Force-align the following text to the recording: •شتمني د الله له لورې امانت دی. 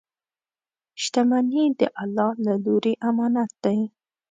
•شتمني 1.01 1.65
د 1.79 1.81
الله 2.01 2.31
له 2.45 2.53
لورې 2.65 2.93
امانت 3.09 3.51
دی. 3.63 3.79